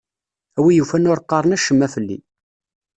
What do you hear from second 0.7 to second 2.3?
yufan ur qqaren acemma fell-i.